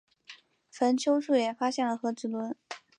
[0.71, 2.57] 坟丘处也发现了和埴轮。